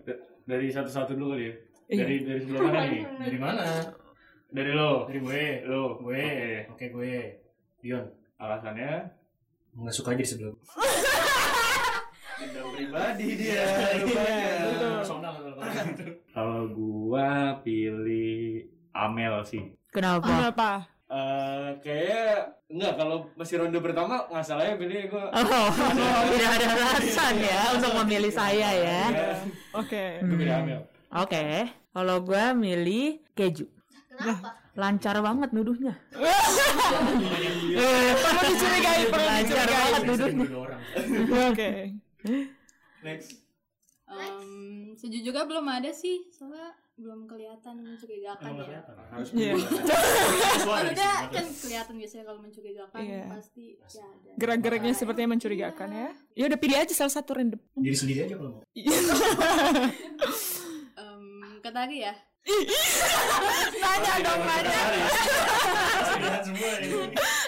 [0.45, 1.55] dari satu-satu dulu kali ya?
[1.89, 2.03] Iya.
[2.05, 3.03] Dari dari sebelah mana nih?
[3.17, 3.65] Dari mana?
[4.53, 4.93] Dari lo.
[5.09, 5.45] Dari gue.
[5.65, 5.83] Lo.
[6.05, 6.21] Gue.
[6.21, 6.77] Oke.
[6.77, 7.15] Oke, gue.
[7.81, 8.05] Dion.
[8.37, 8.93] Alasannya
[9.75, 10.55] Nggak suka aja di sebelah.
[12.45, 13.65] dendam pribadi dia.
[13.65, 14.93] Iya, betul.
[15.01, 15.53] Personal kalau
[15.89, 16.05] gitu.
[16.35, 17.31] Kalau gua
[17.63, 19.65] pilih Amel sih.
[19.95, 20.27] Kenapa?
[20.27, 20.71] Kenapa?
[21.07, 25.31] Eh kayak enggak kalau masih ronde pertama nggak salahnya pilih gua.
[25.31, 25.69] Oh,
[26.35, 29.03] tidak ada alasan ya untuk memilih saya ya.
[29.07, 29.39] Ya,
[29.71, 30.19] Oke.
[30.19, 30.63] pilih Hmm.
[30.67, 30.81] Amel.
[31.15, 33.71] Oke, kalau gue milih keju.
[34.11, 34.59] Kenapa?
[34.75, 35.95] Lancar banget nuduhnya.
[38.19, 39.71] Perlu dicurigai, perlu Lancar dicurigai.
[39.71, 40.47] banget Biasa nuduhnya.
[41.47, 41.71] Oke.
[43.07, 43.31] Next.
[44.17, 44.45] Em,
[44.95, 48.63] sejujurnya belum ada sih, soalnya belum kelihatan mencurigakan ya.
[48.63, 48.95] kelihatan.
[49.11, 49.53] Harus Iya.
[50.71, 53.25] Maksudnya sini, kan kelihatan biasanya kalau mencurigakan Iya.
[53.29, 54.31] pasti ya ada.
[54.37, 56.09] Gerak-geriknya sepertinya mencurigakan ya.
[56.33, 57.59] Ya udah pilih aja salah satu random.
[57.75, 58.63] Diri sendiri aja kalau mau.
[60.95, 61.25] Em,
[61.59, 62.15] kata Ari ya,
[63.83, 64.79] nanya dong, nanya.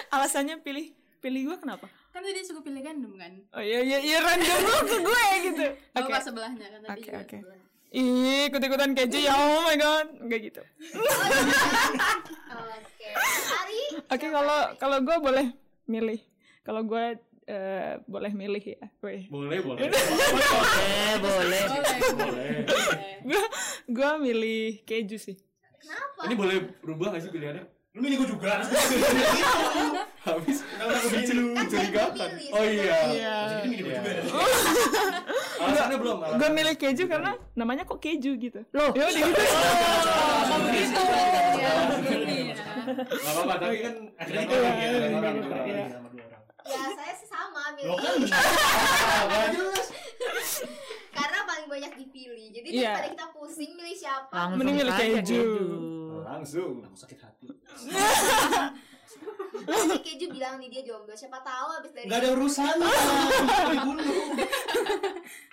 [0.09, 1.87] Alasannya pilih pilih gue kenapa?
[2.17, 3.33] Kan tadi suka pilih random kan?
[3.53, 5.65] Oh iya iya iya random lu ke gue gitu.
[6.01, 6.09] Oke.
[6.09, 7.37] Pas sebelahnya kan tadi oke.
[7.37, 7.61] sebelah.
[7.87, 9.37] Ih, ikut-ikutan keju ya.
[9.37, 10.07] Oh my god.
[10.17, 10.61] Enggak gitu.
[12.57, 13.07] Oke.
[13.53, 13.81] Ari.
[14.09, 15.45] Oke, kalau kalau gue boleh
[15.85, 16.19] milih.
[16.65, 18.89] Kalau gue eh, boleh milih ya.
[19.05, 19.29] Weh.
[19.29, 19.87] Boleh, boleh.
[19.87, 21.61] Eh, boleh.
[22.17, 22.49] boleh.
[23.23, 23.43] Gue
[23.93, 25.37] gue milih keju sih.
[25.77, 26.25] Kenapa?
[26.25, 27.63] Ini boleh berubah nggak sih pilihannya?
[27.93, 28.65] Lu milih gue juga.
[30.27, 32.29] Habis Kan mencurigakan?
[32.35, 32.97] pilih, Oh iya.
[33.07, 33.35] Iya.
[33.63, 33.97] Juga.
[35.63, 36.17] Alasannya belum.
[36.35, 38.59] Gue milih keju karena namanya kok keju gitu.
[38.71, 39.43] Loh, Ya udah gitu.
[40.67, 41.01] Gitu.
[41.57, 42.55] Ya, begini ya.
[42.97, 45.07] Gak apa-apa, tapi kan Akhirnya.
[45.65, 45.85] Iya.
[46.67, 47.87] Ya saya sih sama milih.
[47.87, 48.15] Lo kan
[51.09, 52.47] Karena paling banyak dipilih.
[52.51, 52.93] Jadi Iya.
[52.93, 54.35] daripada kita pusing milih siapa.
[54.35, 55.43] langsung Mending milih keju.
[56.21, 56.73] Langsung.
[56.83, 57.47] aku sakit hati.
[59.67, 61.13] Nanti keju bilang nih dia jomblo.
[61.13, 62.87] Siapa tahu abis dari Gak ada urusannya.
[63.73, 64.05] Dibunuh.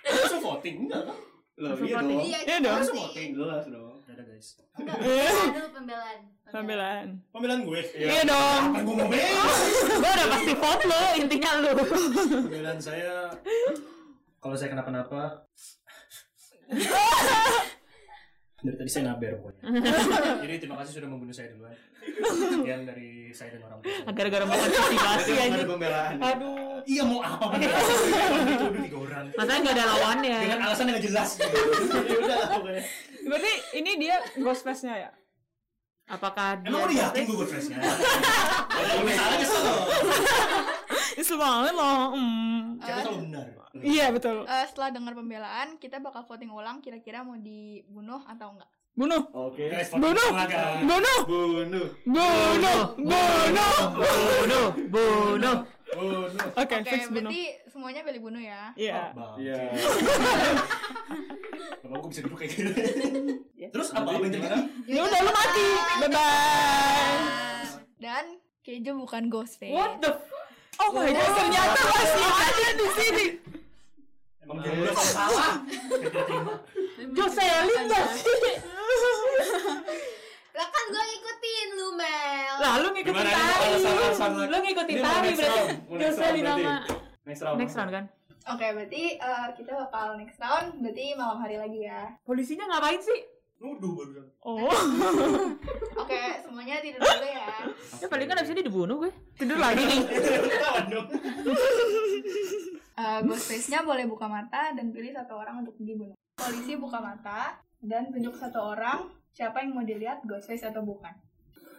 [0.03, 1.17] Langsung voting enggak kan?
[1.55, 2.19] Loh, iya dong.
[2.19, 2.75] Iya, Iya itu dong.
[2.83, 3.23] pasti.
[3.31, 3.95] Jelas dong.
[4.05, 4.47] Dadah guys.
[4.75, 6.19] Enggak, pembelaan dulu pembelaan.
[6.45, 7.07] Pembelaan.
[7.31, 7.81] Pemilihan gue.
[7.95, 8.63] Iya dong.
[8.75, 9.45] Kan gue mau bela.
[9.95, 11.71] Gue udah pasti vote lo, intinya lu.
[12.45, 13.13] Pemilihan saya
[14.37, 15.41] kalau saya kenapa-napa
[18.65, 19.61] dari tadi saya naber pokoknya.
[20.43, 21.73] Jadi terima kasih sudah membunuh saya duluan.
[22.51, 23.89] Sekian dari saya dan orang tua.
[23.89, 24.13] saya.
[24.13, 25.63] Gara-gara Ada aja.
[25.63, 26.13] pembelaan.
[26.17, 26.73] Aduh.
[26.85, 27.69] Iya mau apa bener?
[28.45, 29.23] Dituduh tiga orang.
[29.33, 30.37] Masanya gak ada lawannya.
[30.37, 31.29] Dengan alasan yang gak jelas.
[31.33, 31.57] gitu.
[32.05, 32.83] Ya udah lah pokoknya.
[33.25, 35.11] Berarti ini dia ghost face-nya ya?
[36.05, 37.81] Apakah dia Emang udah yakin gue good friends-nya?
[38.69, 39.65] Kalau misalnya kesel
[41.15, 42.11] Itu banget loh.
[42.11, 42.75] Hmm.
[42.83, 43.45] Siapa selalu benar.
[43.75, 44.43] Iya betul.
[44.47, 48.69] Eh, setelah dengar pembelaan, kita bakal voting ulang kira-kira mau dibunuh atau enggak.
[48.95, 49.23] Bunuh.
[49.35, 49.67] Oke.
[49.91, 50.29] Bunuh.
[50.31, 50.79] ulang, guys.
[50.87, 51.19] Bunuh.
[51.27, 51.87] Bunuh.
[52.07, 52.81] Bunuh.
[52.95, 53.79] Bunuh.
[53.91, 55.57] bunuh, bunuh.
[55.95, 56.43] Oh, no.
[56.59, 57.27] Oke, fix bunuh.
[57.27, 58.71] berarti semuanya pilih bunuh ya.
[58.75, 59.11] Iya.
[59.39, 59.55] Iya.
[61.83, 62.71] Bapak gue bisa duduk kayak gini.
[63.69, 64.59] Terus apa apa yang terjadi?
[64.87, 65.67] Ya udah lu mati.
[65.99, 67.19] Bye bye.
[67.99, 68.25] Dan
[68.65, 69.75] Kejo bukan Ghostface.
[69.75, 70.11] What the
[70.75, 73.25] Oh my god, ternyata masih ada di sini.
[74.43, 75.55] Emang dia udah salah.
[75.65, 76.53] Saya tidak terima.
[77.15, 78.55] Jocelyn gak sih?
[80.55, 82.55] Lah kan gue ngikutin lu Mel.
[82.61, 83.69] Lah lu ngikutin tari.
[84.47, 84.57] lu?
[84.61, 85.63] Ngikutin tari berarti.
[85.89, 86.39] berarti.
[86.43, 86.73] nama.
[87.25, 87.57] Next round.
[87.57, 88.05] Next round kan?
[88.45, 90.77] Oke, berarti eh, kita bakal next round.
[90.77, 92.13] Berarti malam hari lagi ya.
[92.21, 93.34] Polisinya ngapain sih?
[93.55, 94.25] Nuduh barusan.
[94.43, 94.67] Oh.
[96.03, 97.47] Oke, semuanya tidur dulu ya.
[98.03, 99.11] ya paling kan abis ini dibunuh gue.
[99.39, 99.83] Tidur lagi
[100.91, 101.07] dong.
[102.95, 106.15] Eh, Ghostface-nya boleh buka mata dan pilih satu orang untuk dibunuh.
[106.39, 111.11] Polisi buka mata dan tunjuk satu orang siapa yang mau dilihat Ghostface atau bukan.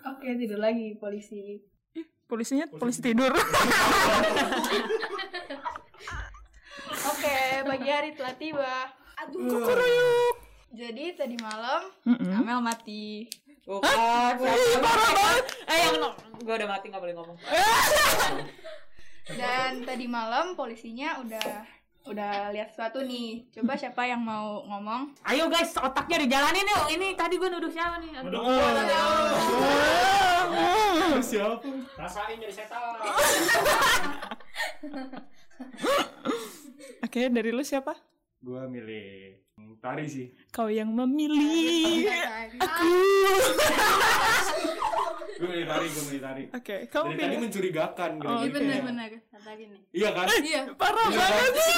[0.04, 1.64] Oke, tidur lagi polisi.
[2.28, 3.32] Polisinya polisi tidur.
[7.08, 8.92] Oke, pagi hari telah tiba.
[9.24, 9.40] Aduh.
[9.40, 10.45] Kukuruyuk.
[10.76, 12.36] Jadi tadi malam Mm-mm.
[12.36, 13.24] Amel mati.
[13.64, 13.88] Bukan.
[14.44, 15.44] Ih, parah banget.
[15.72, 16.12] Eh yang no.
[16.36, 17.32] Gue udah mati gak boleh ngomong.
[19.32, 21.64] Dan tadi malam polisinya udah
[22.12, 23.48] udah lihat sesuatu nih.
[23.56, 25.16] Coba siapa yang mau ngomong?
[25.24, 26.84] Ayo guys, otaknya dijalanin yuk.
[26.92, 28.12] Ini tadi gue nuduh siapa nih?
[28.20, 28.44] Aduh.
[31.16, 31.64] Terus siapa?
[31.96, 33.00] Rasain jadi setan.
[37.00, 37.96] Oke, dari lu siapa?
[38.44, 40.26] Gua milih Tari sih.
[40.50, 42.04] Kau yang memilih
[42.58, 42.90] aku.
[45.36, 46.44] Gue milih Tari, gue milih Tari.
[46.50, 47.40] Oke, kamu Dari tadi pilih.
[47.40, 48.26] mencurigakan gitu.
[48.26, 49.78] Oh, Iya Kayak- benar-benar kata gini.
[49.92, 50.26] Iya kan?
[50.42, 50.62] Iya.
[50.74, 51.76] Parah Iya banget kan?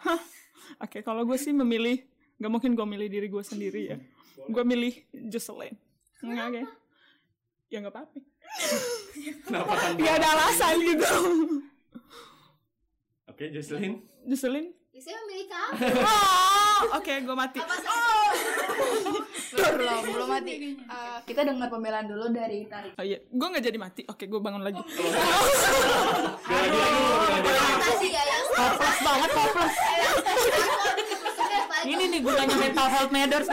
[0.00, 0.20] Hah.
[0.80, 1.96] Oke, kalau gue sih memilih,
[2.36, 3.96] gak mungkin gue milih diri gue sendiri ya.
[4.46, 4.94] Gue milih
[5.28, 5.76] Jocelyn.
[6.20, 6.62] Enggak, oke.
[7.68, 8.18] Ya gak apa-apa.
[9.44, 9.90] Kenapa kan?
[9.98, 11.12] Gak ada alasan gitu.
[13.26, 13.92] Oke, Jocelyn.
[14.24, 14.72] Jocelyn?
[14.94, 15.74] Ya, saya memilih kamu.
[16.06, 17.58] Oh, oke, gue mati.
[17.58, 18.30] Apa saya?
[19.74, 20.54] belum, belum mati.
[20.70, 22.94] Eh, kita dengar pembelaan dulu dari Tari.
[22.94, 24.06] Oh iya, gue gak jadi mati.
[24.06, 24.78] Oke, gue bangun lagi.
[27.82, 29.74] Tadi ya yang Hopeless banget, hopeless.
[31.90, 33.50] Ini nih gunanya mental health matters.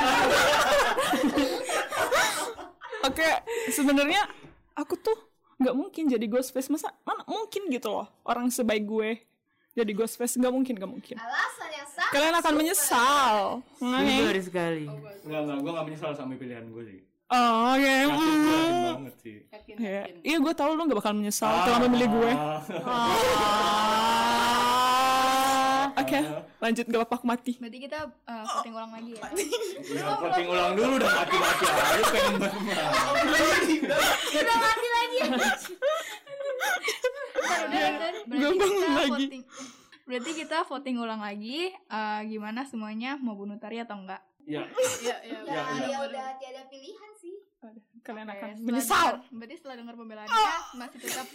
[3.02, 3.30] Oke,
[3.74, 4.30] sebenarnya
[4.78, 5.18] aku tuh
[5.58, 9.22] nggak mungkin jadi ghostface masa mana mungkin gitu loh orang sebaik gue
[9.72, 13.36] jadi ghostface nggak mungkin nggak mungkin alasan yang sangat kalian akan menyesal
[13.74, 14.42] Oke.
[14.42, 14.86] sekali.
[15.22, 17.00] Enggak, enggak, gue gak menyesal sama pilihan gue sih.
[17.30, 19.38] oh oke Yakin, gue yakin banget sih.
[19.48, 20.16] Yakin, Iya, yakin.
[20.22, 22.32] iya gue tahu lo gak bakal menyesal telah memilih gue.
[23.82, 25.86] Ah.
[25.94, 26.18] Oke,
[26.60, 27.52] lanjut gak apa-apa aku mati.
[27.56, 29.20] Berarti kita eh, voting ulang lagi ya.
[29.92, 32.78] Ya, voting ulang dulu udah mati-mati aja pengen banget.
[34.34, 35.18] udah mati lagi
[37.62, 37.82] udah.
[37.92, 39.10] Gue Berarti bangun kita lagi.
[39.26, 39.44] voting.
[40.02, 44.22] Berarti kita voting ulang lagi eh, gimana semuanya mau bunuh Tari atau enggak?
[44.44, 44.66] Ya,
[45.00, 45.38] Iya, iya.
[45.40, 45.88] ya iya.
[45.88, 47.36] ya udah tiada pilihan sih
[48.02, 49.22] Kalian akan menyesal.
[49.22, 51.28] dengar- berarti setelah dengar pembelaannya masih tetap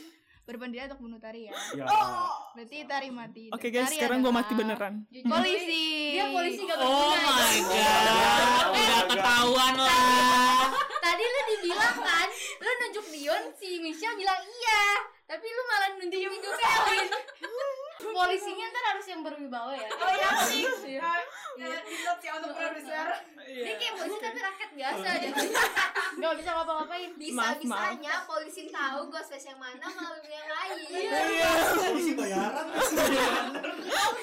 [0.42, 1.54] berpendirian untuk bunuh Tari ya.
[1.72, 1.86] ya.
[2.52, 3.44] Berarti Tari mati.
[3.48, 4.94] Oke Dan guys, Tari sekarang gue mati beneran.
[5.24, 5.86] Polisi.
[6.12, 7.30] Dia polisi gak Oh berguna.
[7.30, 8.45] my god.
[12.96, 14.84] Nunjuk Dion si Michelle bilang iya.
[15.28, 17.08] Tapi lu malah nunjuk nunjuk Selin
[18.16, 19.88] polisinya ntar harus yang berwibawa ya?
[19.92, 20.64] Oh iya sih.
[20.64, 23.08] Untuk produser.
[23.44, 25.28] dia kayak polisi tapi rakyat biasa aja
[26.16, 27.10] Gak bisa ngapa-ngapain.
[27.20, 30.76] bisa bisanya polisi tahu ghostface yang mana malah yang lain.
[31.76, 32.66] Polisi bayaran.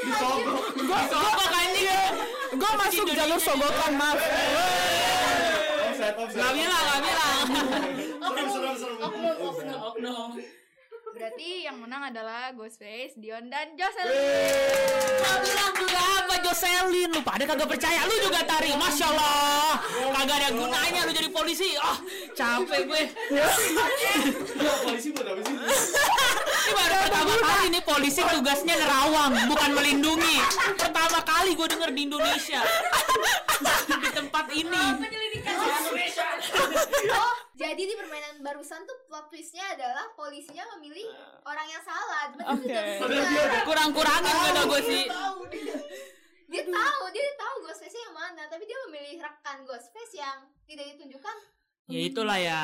[0.01, 0.65] Disogok.
[0.73, 2.13] Gue sogok anjing.
[2.57, 4.17] Gue masuk jalur sogokan, maaf.
[6.33, 7.92] Gak bilang, gak bilang.
[8.23, 8.97] Serem, serem, serem.
[9.83, 10.31] Oknum.
[11.13, 14.17] Berarti yang menang adalah Ghostface, Dion, dan Jocelyn.
[15.21, 17.09] Gak bilang juga apa Jocelyn?
[17.13, 18.73] Lu pada kagak percaya Lu juga tari.
[18.73, 19.77] Masya Allah.
[20.09, 21.77] Kagak ada gunanya lu jadi polisi.
[21.77, 22.01] Ah
[22.33, 23.03] capek gue.
[23.29, 25.53] Ya, polisi buat apa sih?
[25.53, 30.37] Ini baru pertama kali nih polisi tugasnya nerawang Bukan melindungi.
[30.81, 32.61] Pertama kali gue denger di Indonesia.
[33.85, 34.85] Di tempat ini.
[37.13, 41.07] Oh jadi di permainan barusan tuh plot twistnya adalah polisinya memilih
[41.47, 42.35] orang yang salah.
[42.59, 42.67] Oke.
[42.67, 43.63] benar.
[43.63, 45.03] Kurang-kurangin kata gue sih.
[46.51, 47.03] dia tahu.
[47.15, 51.37] Dia tahu ghostface yang mana tapi dia memilih rekan ghostface yang tidak ditunjukkan.
[51.87, 52.63] Ya itulah ya.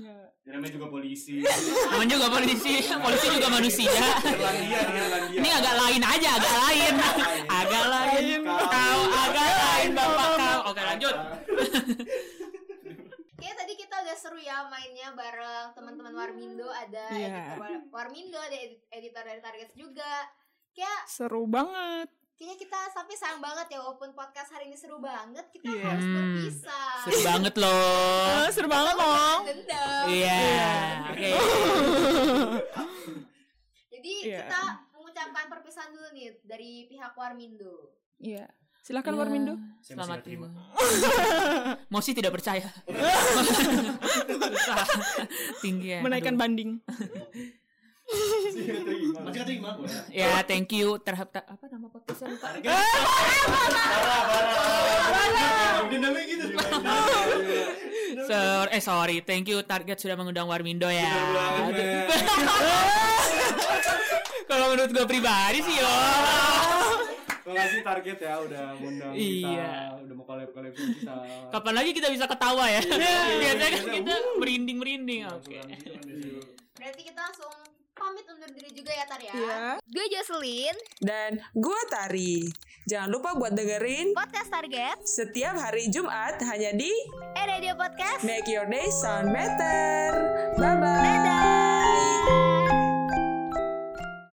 [0.00, 1.44] Ya, namanya juga polisi.
[1.92, 2.74] Namun juga polisi.
[2.88, 4.04] Polisi juga manusia.
[5.32, 6.94] Ini agak lain aja Agak lain.
[7.48, 8.40] Agak lain.
[8.44, 10.58] Kau agak lain Bapak kau.
[10.72, 11.16] Oke lanjut
[14.10, 17.30] Udah seru ya ya mainnya bareng teman-teman Warmindo ada Iya.
[17.30, 20.26] editor War- Warmindo ada edit- editor dari Target juga
[20.72, 22.10] kayak Seru banget.
[22.34, 25.86] kayaknya kita sampai sayang banget ya walaupun podcast hari ini seru banget kita Iya.
[25.86, 26.16] harus Hmm.
[26.18, 28.26] berpisah Seru banget loh.
[28.26, 29.36] Ah, seru banget loh.
[29.46, 30.42] dendam Iya.
[31.06, 31.30] Oke.
[33.92, 34.38] jadi Iya.
[34.42, 38.50] kita mengucapkan perpisahan dulu nih dari pihak Warmindo Iya.
[38.80, 39.54] Silakan Ya, Warmindo.
[39.80, 40.48] Saya Selamat masih terima.
[41.92, 42.64] Mosi tidak percaya.
[45.62, 46.00] Tinggi ya.
[46.00, 46.40] Menaikkan Aduh.
[46.40, 46.70] banding.
[49.20, 49.70] Masih terima.
[50.08, 52.00] Ya, thank you terhadap ta- apa nama lupa.
[55.90, 56.44] Namanya gitu.
[58.26, 58.36] So,
[58.72, 61.08] eh sorry, thank you Target sudah mengundang Warmindo ya.
[64.50, 65.86] Kalau menurut gue pribadi sih yo.
[67.42, 69.48] Makasih target ya udah ngundang Iya.
[69.90, 71.14] kita, udah mau collab-collab sama kita.
[71.50, 72.80] Kapan lagi kita bisa ketawa ya?
[73.40, 75.20] Biasanya kan kita merinding-merinding.
[75.30, 75.58] Oke.
[76.72, 77.52] berarti kita langsung
[77.92, 79.76] pamit undur diri juga ya Tar ya Iya.
[79.84, 82.48] gue Jocelyn Dan gue Tari.
[82.82, 86.88] Jangan lupa buat dengerin podcast Target setiap hari Jumat hanya di
[87.36, 90.16] radio podcast Make Your Day Sound Better.
[90.56, 92.48] Bye-bye.